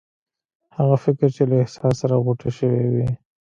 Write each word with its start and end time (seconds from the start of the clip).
هغه 0.77 0.95
فکر 1.03 1.27
چې 1.35 1.43
له 1.49 1.55
احساس 1.63 1.95
سره 2.01 2.15
غوټه 2.25 2.49
شوی 2.57 2.85
وي. 2.93 3.07